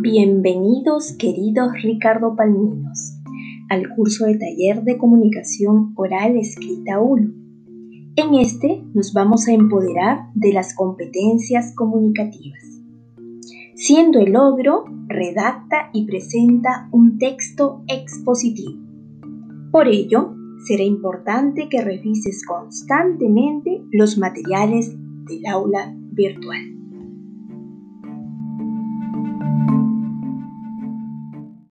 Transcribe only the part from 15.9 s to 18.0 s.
y presenta un texto